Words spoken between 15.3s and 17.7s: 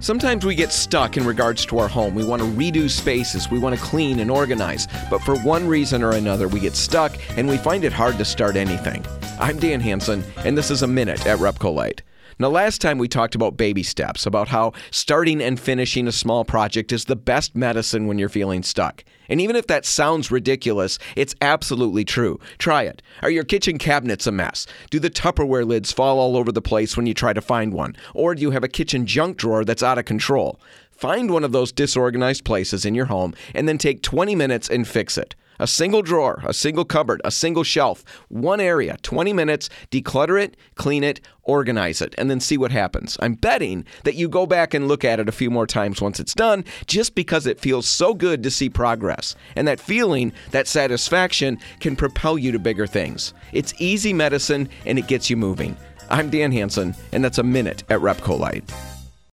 and finishing a small project is the best